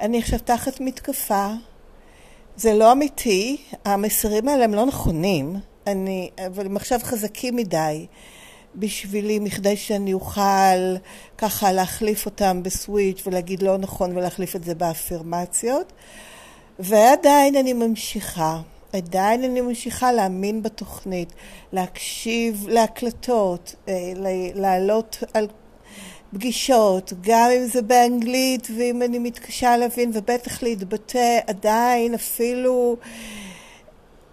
אני 0.00 0.18
עכשיו 0.18 0.38
תחת 0.38 0.80
מתקפה, 0.80 1.48
זה 2.56 2.74
לא 2.74 2.92
אמיתי, 2.92 3.56
המסרים 3.84 4.48
האלה 4.48 4.64
הם 4.64 4.74
לא 4.74 4.86
נכונים, 4.86 5.56
אני, 5.86 6.30
אבל 6.46 6.66
הם 6.66 6.76
עכשיו 6.76 7.00
חזקים 7.02 7.56
מדי. 7.56 8.06
בשבילי, 8.74 9.38
מכדי 9.38 9.76
שאני 9.76 10.12
אוכל 10.12 10.96
ככה 11.38 11.72
להחליף 11.72 12.26
אותם 12.26 12.62
בסוויץ' 12.62 13.22
ולהגיד 13.26 13.62
לא 13.62 13.76
נכון 13.78 14.16
ולהחליף 14.16 14.56
את 14.56 14.64
זה 14.64 14.74
באפירמציות. 14.74 15.92
ועדיין 16.78 17.56
אני 17.56 17.72
ממשיכה, 17.72 18.60
עדיין 18.92 19.44
אני 19.44 19.60
ממשיכה 19.60 20.12
להאמין 20.12 20.62
בתוכנית, 20.62 21.32
להקשיב 21.72 22.66
להקלטות, 22.68 23.74
אה, 23.88 24.12
לעלות 24.54 25.22
על 25.34 25.48
פגישות, 26.34 27.12
גם 27.20 27.50
אם 27.56 27.66
זה 27.66 27.82
באנגלית 27.82 28.68
ואם 28.76 29.02
אני 29.02 29.18
מתקשה 29.18 29.76
להבין 29.76 30.10
ובטח 30.14 30.62
להתבטא, 30.62 31.38
עדיין 31.46 32.14
אפילו 32.14 32.96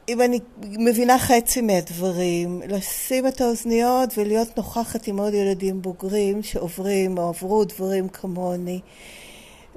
אם 0.10 0.22
אני 0.22 0.40
מבינה 0.62 1.20
חצי 1.20 1.62
מהדברים, 1.62 2.62
לשים 2.68 3.28
את 3.28 3.42
האוזניות 3.42 4.18
ולהיות 4.18 4.58
נוכחת 4.58 5.08
עם 5.08 5.20
עוד 5.20 5.34
ילדים 5.34 5.82
בוגרים 5.82 6.44
שעוברים 6.44 7.18
או 7.18 7.30
עברו 7.30 7.64
דברים 7.64 8.10
כמוני, 8.10 8.80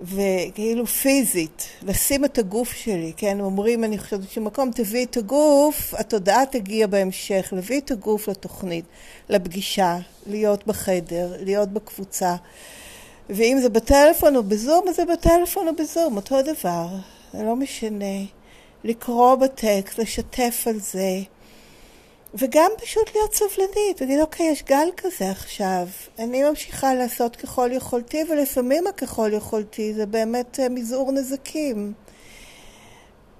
וכאילו 0.02 0.86
פיזית, 0.86 1.68
לשים 1.82 2.24
את 2.24 2.38
הגוף 2.38 2.72
שלי, 2.72 3.12
כן? 3.16 3.40
אומרים, 3.40 3.84
אני 3.84 3.98
חושבת 3.98 4.30
שמקום 4.30 4.70
תביא 4.70 5.06
את 5.06 5.16
הגוף, 5.16 5.94
התודעה 5.94 6.46
תגיע 6.46 6.86
בהמשך, 6.86 7.48
להביא 7.52 7.80
את 7.80 7.90
הגוף 7.90 8.28
לתוכנית, 8.28 8.84
לפגישה, 9.28 9.98
להיות 10.26 10.66
בחדר, 10.66 11.32
להיות 11.40 11.68
בקבוצה. 11.68 12.36
ואם 13.30 13.58
זה 13.62 13.68
בטלפון 13.68 14.36
או 14.36 14.42
בזום, 14.42 14.88
אז 14.88 14.96
זה 14.96 15.04
בטלפון 15.04 15.68
או 15.68 15.72
בזום, 15.76 16.16
אותו 16.16 16.42
דבר, 16.42 16.88
זה 17.32 17.42
לא 17.42 17.56
משנה. 17.56 18.37
לקרוא 18.84 19.34
בטקסט, 19.34 19.98
לשתף 19.98 20.64
על 20.66 20.80
זה, 20.80 21.20
וגם 22.34 22.70
פשוט 22.82 23.14
להיות 23.14 23.34
סובלנית, 23.34 24.00
להגיד 24.00 24.20
אוקיי, 24.20 24.46
יש 24.46 24.62
גל 24.62 24.88
כזה 24.96 25.30
עכשיו, 25.30 25.86
אני 26.18 26.42
ממשיכה 26.42 26.94
לעשות 26.94 27.36
ככל 27.36 27.70
יכולתי, 27.72 28.22
ולפעמים 28.30 28.86
הככל 28.86 29.30
יכולתי 29.32 29.94
זה 29.94 30.06
באמת 30.06 30.60
אה, 30.60 30.68
מזעור 30.68 31.12
נזקים. 31.12 31.92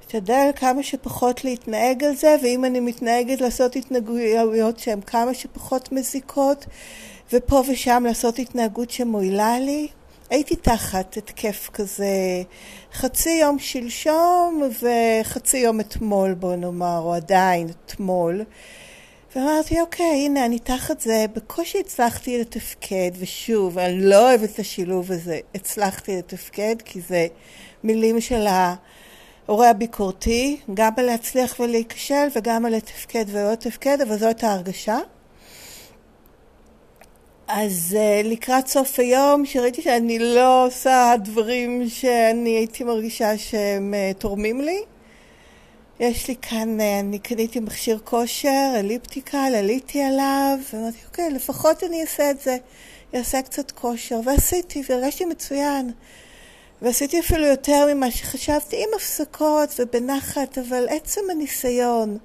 להשתדל 0.00 0.50
כמה 0.57 0.83
שפחות 0.83 1.45
להתנהג 1.45 2.04
על 2.04 2.16
זה, 2.16 2.37
ואם 2.42 2.64
אני 2.64 2.80
מתנהגת 2.80 3.40
לעשות 3.40 3.76
התנהגויות 3.76 4.78
שהן 4.78 5.00
כמה 5.00 5.35
שפחות 5.35 5.92
מזיקות, 5.92 6.66
ופה 7.33 7.62
ושם 7.68 8.02
לעשות 8.07 8.38
התנהגות 8.38 8.90
שמועילה 8.90 9.59
לי. 9.59 9.88
הייתי 10.30 10.56
תחת 10.56 11.16
התקף 11.16 11.70
כזה 11.73 12.42
חצי 12.92 13.30
יום 13.30 13.58
שלשום 13.58 14.62
וחצי 14.82 15.58
יום 15.58 15.80
אתמול, 15.80 16.35
בוא 16.35 16.56
נאמר, 16.56 16.99
או 16.99 17.14
עדיין 17.14 17.68
אתמול. 17.68 18.44
ואמרתי, 19.37 19.80
אוקיי, 19.80 20.25
הנה, 20.26 20.47
אני 20.47 20.58
תחת 20.58 21.00
זה, 21.00 21.25
בקושי 21.35 21.80
הצלחתי 21.80 22.38
לתפקד, 22.40 23.11
ושוב, 23.18 23.78
אני 23.78 24.00
לא 24.00 24.28
אוהבת 24.28 24.50
את 24.50 24.58
השילוב 24.58 25.12
הזה, 25.12 25.38
הצלחתי 25.54 26.16
לתפקד, 26.16 26.76
כי 26.85 27.00
זה 27.00 27.26
מילים 27.85 28.20
של 28.20 28.47
ההורה 28.47 29.70
הביקורתי, 29.70 30.61
גם 30.75 30.92
על 30.97 31.04
להצליח 31.04 31.61
ולהיכשל, 31.61 32.28
וגם 32.37 32.66
על 32.66 32.75
לתפקד 32.75 33.25
ולא 33.28 33.52
לתפקד, 33.52 34.00
אבל 34.00 34.18
זו 34.18 34.26
הייתה 34.26 34.52
הרגשה. 34.52 34.99
אז 37.49 37.97
uh, 37.99 38.26
לקראת 38.26 38.67
סוף 38.67 38.99
היום, 38.99 39.47
שראיתי 39.47 39.83
שאני 39.83 40.19
לא 40.19 40.67
עושה 40.67 41.14
דברים 41.25 41.88
שאני 41.88 42.50
הייתי 42.50 42.85
מרגישה 42.85 43.38
שהם 43.38 43.95
uh, 43.95 44.21
תורמים 44.21 44.61
לי, 44.61 44.83
יש 46.00 46.28
לי 46.28 46.35
כאן, 46.43 46.81
uh, 46.81 46.83
אני 47.00 47.19
קניתי 47.19 47.61
מכשיר 47.61 47.99
כושר, 48.05 48.73
אליפטיקל, 48.75 49.55
עליתי 49.59 50.02
עליו, 50.02 50.59
ואמרתי, 50.73 50.99
אוקיי, 51.07 51.31
לפחות 51.31 51.85
אני 51.85 52.00
אעשה 52.00 52.31
את 52.31 52.40
זה, 52.40 52.57
אעשה 53.14 53.43
קצת 53.43 53.71
כושר, 53.71 54.21
ועשיתי, 54.25 54.83
והרגשתי 54.88 55.25
מצוין. 55.25 55.93
ועשיתי 56.83 57.21
אפילו 57.21 57.47
יותר 57.47 57.95
ממה 57.95 58.11
שחשבתי, 58.11 58.76
עם 58.76 58.88
הפסקות 58.97 59.75
ובנחת, 59.78 60.59
אבל 60.59 60.87
עצם 60.88 61.21
הניסיון, 61.31 62.19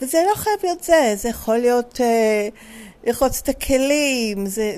וזה 0.00 0.22
לא 0.30 0.34
חייב 0.34 0.56
להיות 0.62 0.84
זה, 0.84 1.12
זה 1.16 1.28
יכול 1.28 1.56
להיות... 1.56 2.00
Uh, 2.00 2.89
לרחוץ 3.04 3.40
את 3.42 3.48
הכלים, 3.48 4.46
זה, 4.46 4.76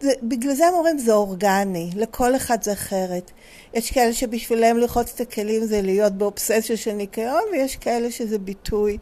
זה, 0.00 0.12
בגלל 0.22 0.54
זה 0.54 0.66
הם 0.66 0.74
אומרים 0.74 0.98
זה 0.98 1.12
אורגני, 1.12 1.90
לכל 1.96 2.36
אחד 2.36 2.62
זה 2.62 2.72
אחרת. 2.72 3.30
יש 3.74 3.90
כאלה 3.90 4.12
שבשבילם 4.12 4.78
לרחוץ 4.78 5.12
את 5.14 5.20
הכלים 5.20 5.64
זה 5.64 5.82
להיות 5.82 6.12
באובססיה 6.12 6.76
של 6.76 6.92
ניקיון, 6.92 7.42
ויש 7.52 7.76
כאלה 7.76 8.10
שזה 8.10 8.38
ביטוי 8.38 8.98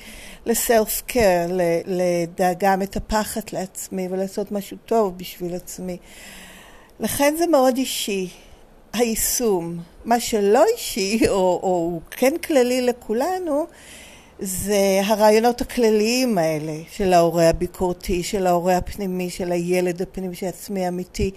לסלף 0.46 1.02
קר, 1.06 1.46
לדאגה 1.86 2.76
מטפחת 2.76 3.52
לעצמי 3.52 4.08
ולעשות 4.10 4.52
משהו 4.52 4.76
טוב 4.86 5.18
בשביל 5.18 5.54
עצמי. 5.54 5.96
לכן 7.00 7.34
זה 7.38 7.46
מאוד 7.46 7.76
אישי, 7.76 8.28
היישום. 8.92 9.78
מה 10.04 10.20
שלא 10.20 10.64
אישי, 10.74 11.20
או, 11.28 11.60
או 11.62 12.00
כן 12.10 12.32
כללי 12.38 12.80
לכולנו, 12.80 13.66
זה 14.42 15.00
הרעיונות 15.04 15.60
הכלליים 15.60 16.38
האלה 16.38 16.72
של 16.90 17.12
ההורה 17.12 17.48
הביקורתי, 17.48 18.22
של 18.22 18.46
ההורה 18.46 18.76
הפנימי, 18.76 19.30
של 19.30 19.52
הילד 19.52 20.02
הפנימי, 20.02 20.36
של 20.36 20.46
עצמי 20.46 20.88
אמיתי. 20.88 21.30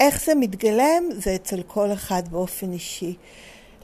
איך 0.00 0.24
זה 0.24 0.34
מתגלם? 0.34 1.02
זה 1.18 1.34
אצל 1.34 1.62
כל 1.62 1.92
אחד 1.92 2.22
באופן 2.30 2.72
אישי. 2.72 3.14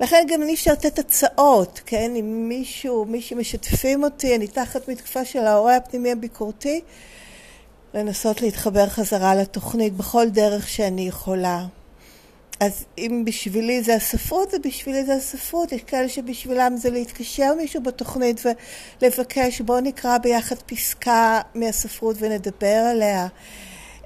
לכן 0.00 0.26
גם 0.30 0.42
אני 0.42 0.54
אפשר 0.54 0.72
לתת 0.72 0.98
הצעות, 0.98 1.80
כן? 1.86 2.12
אם 2.16 2.48
מישהו, 2.48 3.04
מישהו 3.04 3.36
משתפים 3.36 4.04
אותי, 4.04 4.36
אני 4.36 4.46
תחת 4.46 4.88
מתקפה 4.88 5.24
של 5.24 5.46
ההורה 5.46 5.76
הפנימי 5.76 6.12
הביקורתי, 6.12 6.80
לנסות 7.94 8.42
להתחבר 8.42 8.86
חזרה 8.86 9.34
לתוכנית 9.34 9.92
בכל 9.92 10.28
דרך 10.28 10.68
שאני 10.68 11.08
יכולה. 11.08 11.64
אז 12.60 12.84
אם 12.98 13.22
בשבילי 13.26 13.82
זה 13.82 13.94
הספרות, 13.94 14.50
זה 14.50 14.58
בשבילי 14.58 15.04
זה 15.04 15.14
הספרות. 15.14 15.72
יש 15.72 15.82
כאלה 15.82 16.08
שבשבילם 16.08 16.76
זה 16.76 16.90
להתקשר 16.90 17.54
מישהו 17.54 17.82
בתוכנית 17.82 18.42
ולבקש, 19.02 19.60
בואו 19.60 19.80
נקרא 19.80 20.18
ביחד 20.18 20.56
פסקה 20.56 21.40
מהספרות 21.54 22.16
ונדבר 22.18 22.86
עליה. 22.90 23.28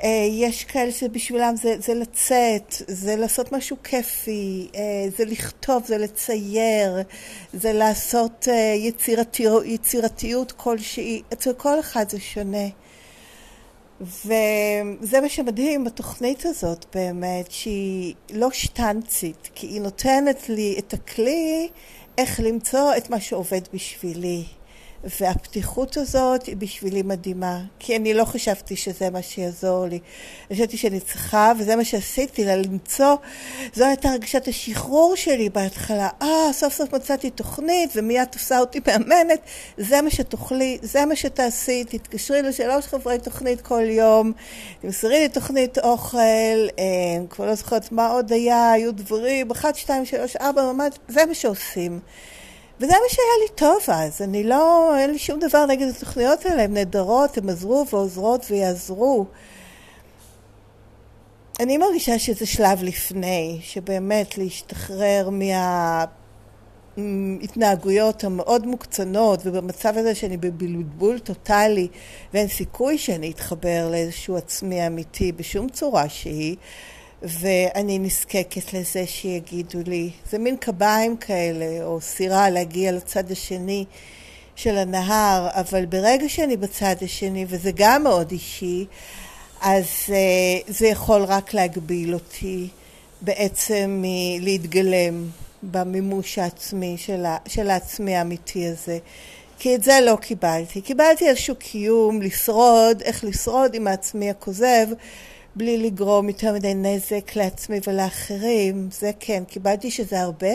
אה, 0.02 0.26
יש 0.30 0.64
כאלה 0.64 0.92
שבשבילם 0.92 1.54
זה, 1.57 1.75
זה 1.78 1.95
לצאת, 1.95 2.75
זה 2.88 3.16
לעשות 3.16 3.52
משהו 3.52 3.76
כיפי, 3.85 4.69
אה, 4.75 4.80
זה 5.16 5.24
לכתוב, 5.24 5.83
זה 5.87 5.98
לצייר, 5.98 6.98
זה 7.53 7.72
לעשות 7.72 8.48
אה, 8.51 8.74
יצירתיות, 8.77 9.62
יצירתיות 9.66 10.53
כלשהי. 10.53 11.22
אצל 11.33 11.53
כל 11.53 11.81
אחד 11.81 12.11
זה 12.11 12.20
שונה. 12.20 12.68
וזה 14.00 15.20
מה 15.20 15.28
שמדהים 15.28 15.84
בתוכנית 15.84 16.46
הזאת 16.46 16.84
באמת, 16.94 17.50
שהיא 17.50 18.14
לא 18.32 18.50
שטנצית, 18.50 19.50
כי 19.54 19.66
היא 19.66 19.80
נותנת 19.80 20.48
לי 20.48 20.76
את 20.78 20.92
הכלי 20.92 21.68
איך 22.18 22.40
למצוא 22.40 22.96
את 22.96 23.10
מה 23.10 23.20
שעובד 23.20 23.60
בשבילי. 23.74 24.44
והפתיחות 25.04 25.96
הזאת 25.96 26.46
היא 26.46 26.56
בשבילי 26.56 27.02
מדהימה, 27.02 27.60
כי 27.78 27.96
אני 27.96 28.14
לא 28.14 28.24
חשבתי 28.24 28.76
שזה 28.76 29.10
מה 29.10 29.22
שיעזור 29.22 29.86
לי. 29.86 29.98
חשבתי 30.52 30.76
שאני 30.76 31.00
צריכה, 31.00 31.52
וזה 31.58 31.76
מה 31.76 31.84
שעשיתי 31.84 32.44
לה, 32.44 32.56
למצוא, 32.56 33.14
זו 33.74 33.84
הייתה 33.84 34.08
הרגשת 34.08 34.48
השחרור 34.48 35.16
שלי 35.16 35.48
בהתחלה. 35.48 36.08
אה, 36.22 36.52
סוף 36.52 36.74
סוף 36.74 36.94
מצאתי 36.94 37.30
תוכנית, 37.30 37.90
ומיד 37.96 38.24
תפסה 38.24 38.60
אותי 38.60 38.80
מאמנת, 38.86 39.40
זה 39.76 40.02
מה 40.02 40.10
שתוכלי, 40.10 40.78
זה 40.82 41.06
מה 41.06 41.16
שתעשי, 41.16 41.84
תתקשרי 41.84 42.42
לשלוש 42.42 42.86
חברי 42.86 43.18
תוכנית 43.18 43.60
כל 43.60 43.84
יום, 43.84 44.32
תמסרי 44.82 45.20
לי 45.20 45.28
תוכנית 45.28 45.78
אוכל, 45.78 46.18
אה, 46.18 47.26
כבר 47.30 47.46
לא 47.46 47.54
זוכרת 47.54 47.92
מה 47.92 48.06
עוד 48.06 48.32
היה, 48.32 48.72
היו 48.72 48.92
דברים, 48.92 49.50
אחת, 49.50 49.76
שתיים, 49.76 50.04
שלוש, 50.04 50.36
ארבע, 50.36 50.72
ממש, 50.72 50.94
זה 51.08 51.26
מה 51.26 51.34
שעושים. 51.34 52.00
וזה 52.81 52.93
מה 52.93 53.09
שהיה 53.09 53.29
לי 53.43 53.49
טוב 53.55 53.79
אז, 53.88 54.23
אני 54.23 54.45
לא, 54.45 54.93
אין 54.99 55.11
לי 55.11 55.19
שום 55.19 55.40
דבר 55.40 55.66
נגד 55.66 55.87
התוכניות 55.88 56.47
האלה, 56.47 56.62
הן 56.62 56.75
נהדרות, 56.75 57.38
הן 57.38 57.49
עזרו 57.49 57.87
ועוזרות 57.93 58.47
ויעזרו. 58.51 59.27
אני 61.61 61.79
מרגישה 61.79 62.19
שזה 62.19 62.47
שלב 62.47 62.83
לפני, 62.83 63.59
שבאמת 63.62 64.38
להשתחרר 64.38 65.31
מההתנהגויות 66.97 68.25
המאוד 68.25 68.66
מוקצנות, 68.66 69.40
ובמצב 69.45 69.97
הזה 69.97 70.14
שאני 70.14 70.37
בבלבול 70.37 71.19
טוטאלי, 71.19 71.88
ואין 72.35 72.49
סיכוי 72.49 72.99
שאני 72.99 73.31
אתחבר 73.31 73.88
לאיזשהו 73.90 74.37
עצמי 74.37 74.87
אמיתי 74.87 75.33
בשום 75.33 75.69
צורה 75.69 76.09
שהיא, 76.09 76.57
ואני 77.22 77.98
נזקקת 77.98 78.72
לזה 78.72 79.06
שיגידו 79.06 79.78
לי. 79.87 80.11
זה 80.30 80.38
מין 80.38 80.56
קביים 80.56 81.16
כאלה, 81.16 81.85
או 81.85 82.00
סירה 82.00 82.50
להגיע 82.50 82.92
לצד 82.92 83.30
השני 83.30 83.85
של 84.56 84.78
הנהר, 84.78 85.48
אבל 85.52 85.87
ברגע 85.87 86.28
שאני 86.28 86.56
בצד 86.56 86.96
השני, 87.02 87.46
וזה 87.48 87.70
גם 87.74 88.02
מאוד 88.02 88.30
אישי, 88.30 88.87
אז 89.61 89.85
uh, 90.06 90.12
זה 90.68 90.87
יכול 90.87 91.22
רק 91.22 91.54
להגביל 91.54 92.14
אותי 92.14 92.68
בעצם 93.20 94.02
מלהתגלם 94.02 95.28
במימוש 95.62 96.38
העצמי 96.38 96.96
של, 96.98 97.24
ה, 97.24 97.37
של 97.48 97.70
העצמי 97.70 98.16
האמיתי 98.16 98.66
הזה. 98.66 98.98
כי 99.59 99.74
את 99.74 99.83
זה 99.83 99.98
לא 100.02 100.16
קיבלתי. 100.16 100.80
קיבלתי 100.80 101.28
איזשהו 101.28 101.54
קיום, 101.54 102.22
לשרוד, 102.22 103.02
איך 103.02 103.24
לשרוד 103.24 103.74
עם 103.74 103.87
העצמי 103.87 104.30
הכוזב, 104.30 104.87
בלי 105.56 105.78
לגרום 105.78 106.28
יותר 106.28 106.52
מדי 106.54 106.74
נזק 106.74 107.36
לעצמי 107.36 107.80
ולאחרים, 107.86 108.88
זה 108.92 109.10
כן, 109.20 109.44
קיבלתי 109.44 109.90
שזה 109.90 110.20
הרבה, 110.20 110.52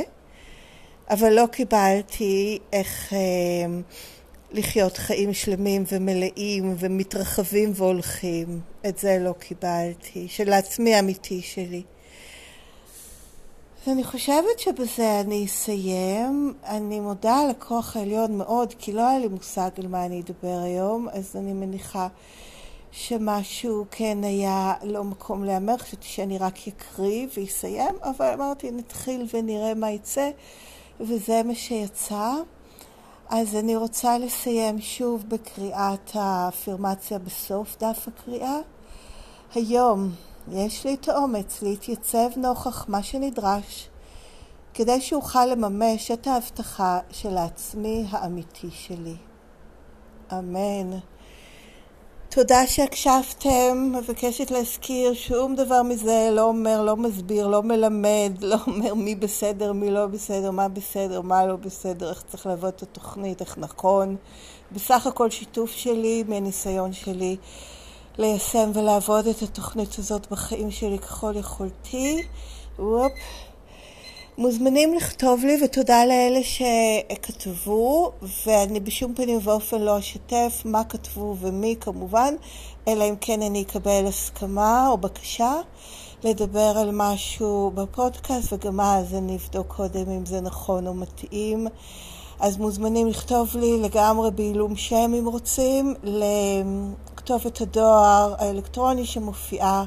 אבל 1.10 1.34
לא 1.34 1.46
קיבלתי 1.52 2.60
איך 2.74 3.14
אה, 3.14 3.20
לחיות 4.52 4.98
חיים 4.98 5.34
שלמים 5.34 5.84
ומלאים 5.92 6.76
ומתרחבים 6.80 7.72
והולכים. 7.76 8.60
את 8.88 8.98
זה 8.98 9.18
לא 9.22 9.34
קיבלתי, 9.40 10.28
של 10.28 10.54
העצמי 10.54 10.96
האמיתי 10.96 11.42
שלי. 11.42 11.84
ואני 13.88 14.04
חושבת 14.04 14.60
שבזה 14.60 15.20
אני 15.20 15.46
אסיים. 15.46 16.54
אני 16.64 17.00
מודה 17.00 17.40
לכוח 17.50 17.98
העליון 17.98 18.38
מאוד, 18.38 18.74
כי 18.80 18.92
לא 18.94 19.10
היה 19.10 19.20
לי 19.20 19.28
מושג 19.28 19.70
על 19.78 19.88
מה 19.88 20.06
אני 20.06 20.22
אדבר 20.22 20.60
היום, 20.64 21.08
אז 21.12 21.36
אני 21.36 21.54
מניחה 21.54 22.08
שמשהו 22.98 23.86
כן 23.92 24.18
היה 24.24 24.74
לא 24.84 25.04
מקום 25.04 25.44
להמר, 25.44 25.78
חשבתי 25.78 26.08
שאני 26.08 26.38
רק 26.38 26.56
אקריא 26.68 27.28
ואסיים, 27.38 27.96
אבל 28.02 28.34
אמרתי 28.34 28.72
נתחיל 28.72 29.28
ונראה 29.34 29.74
מה 29.74 29.92
יצא, 29.92 30.30
וזה 31.00 31.42
מה 31.44 31.56
שיצא. 31.56 32.34
אז 33.30 33.56
אני 33.56 33.76
רוצה 33.76 34.18
לסיים 34.18 34.82
שוב 34.82 35.24
בקריאת 35.28 36.12
האפירמציה 36.14 37.20
בסוף 37.20 37.78
דף 37.80 38.08
הקריאה. 38.08 38.58
היום 39.56 40.12
יש 40.52 40.86
לי 40.86 40.94
את 40.94 41.10
האומץ 41.10 41.62
להתייצב 41.62 42.30
נוכח 42.38 42.86
מה 42.90 43.04
שנדרש 43.04 43.90
כדי 44.74 45.02
שאוכל 45.02 45.46
לממש 45.46 46.12
את 46.12 46.28
ההבטחה 46.28 47.00
של 47.12 47.38
העצמי 47.38 48.06
האמיתי 48.10 48.72
שלי. 48.72 49.16
אמן. 50.34 50.98
תודה 52.36 52.68
שהקשבתם, 52.68 53.92
מבקשת 53.96 54.52
להזכיר, 54.52 55.14
שום 55.14 55.56
דבר 55.56 55.84
מזה 55.84 56.30
לא 56.32 56.42
אומר, 56.42 56.82
לא 56.82 56.96
מסביר, 56.96 57.48
לא 57.48 57.64
מלמד, 57.64 58.32
לא 58.42 58.58
אומר 58.68 58.94
מי 58.94 59.16
בסדר, 59.16 59.74
מי 59.74 59.92
לא 59.92 60.08
בסדר, 60.08 60.52
מה 60.52 60.68
בסדר, 60.68 61.22
מה 61.22 61.46
לא 61.46 61.56
בסדר, 61.56 62.10
איך 62.10 62.24
צריך 62.28 62.46
לעבוד 62.46 62.74
את 62.76 62.82
התוכנית, 62.84 63.42
איך 63.42 63.58
נכון. 63.58 64.16
בסך 64.72 65.08
הכל 65.08 65.30
שיתוף 65.30 65.72
שלי 65.72 66.24
מהניסיון 66.28 66.94
שלי 66.94 67.38
ליישם 68.18 68.72
ולעבוד 68.74 69.28
את 69.28 69.42
התוכנית 69.42 69.96
הזאת 70.00 70.28
בחיים 70.32 70.72
שלי 70.72 71.00
ככל 71.00 71.34
יכולתי. 71.36 72.24
וופ. 72.80 73.12
מוזמנים 74.38 74.94
לכתוב 74.94 75.46
לי, 75.46 75.58
ותודה 75.64 76.06
לאלה 76.06 76.40
שכתבו, 76.44 78.12
ואני 78.46 78.80
בשום 78.80 79.14
פנים 79.16 79.40
ואופן 79.44 79.82
לא 79.82 80.00
אשתף 80.00 80.62
מה 80.66 80.84
כתבו 80.84 81.36
ומי 81.40 81.76
כמובן, 81.80 82.34
אלא 82.88 83.04
אם 83.10 83.16
כן 83.22 83.42
אני 83.42 83.62
אקבל 83.62 84.06
הסכמה 84.08 84.88
או 84.90 84.98
בקשה 84.98 85.54
לדבר 86.24 86.74
על 86.78 86.90
משהו 86.94 87.72
בפודקאסט, 87.76 88.54
וגם 88.54 88.80
אז 88.80 89.14
אני 89.14 89.36
אבדוק 89.36 89.68
קודם 89.68 90.10
אם 90.10 90.26
זה 90.26 90.42
נכון 90.42 90.88
או 90.88 90.94
מתאים. 90.94 91.68
אז 92.40 92.58
מוזמנים 92.58 93.08
לכתוב 93.08 93.56
לי 93.56 93.82
לגמרי 93.82 94.32
בעילום 94.32 94.76
שם 94.76 95.14
אם 95.20 95.26
רוצים, 95.28 95.94
לכתוב 96.04 97.42
את 97.48 97.62
הדואר 97.62 98.36
האלקטרוני 98.38 99.06
שמופיעה 99.06 99.86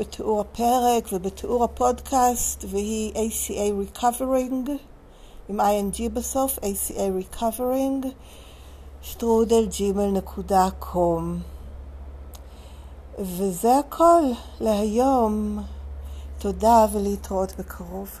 בתיאור 0.00 0.40
הפרק 0.40 1.08
ובתיאור 1.12 1.64
הפודקאסט, 1.64 2.64
והיא 2.68 3.12
ACA 3.14 3.98
Recovering, 3.98 4.70
עם 5.48 5.60
ING 5.60 6.08
בסוף, 6.12 6.58
ACA 6.58 7.34
Recovering, 7.34 8.06
שטרודל 9.02 9.66
ג'ימל 9.66 10.06
נקודה 10.06 10.68
קום. 10.78 11.38
וזה 13.18 13.78
הכל 13.78 14.22
להיום. 14.60 15.58
תודה 16.38 16.86
ולהתראות 16.92 17.52
בקרוב. 17.58 18.18